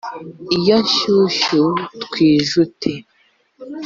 iyo 0.57 0.75
nshyushyu 0.85 1.61
twijute 2.03 2.91